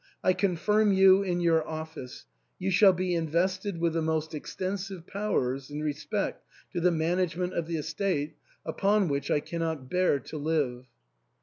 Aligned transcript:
I 0.23 0.33
confirm 0.33 0.91
you 0.91 1.21
in 1.21 1.41
your 1.41 1.63
office; 1.67 2.25
you 2.57 2.71
shall 2.71 2.91
be 2.91 3.13
invested 3.13 3.79
with 3.79 3.93
the 3.93 4.01
most 4.01 4.33
extensive 4.33 5.05
powers 5.05 5.69
in 5.69 5.83
respect 5.83 6.43
to 6.73 6.79
the 6.81 6.89
management 6.89 7.53
of 7.53 7.67
the 7.67 7.77
estate, 7.77 8.35
upon 8.65 9.09
which 9.09 9.29
I 9.29 9.41
cannot 9.41 9.91
bear 9.91 10.17
to 10.17 10.37
live." 10.39 10.87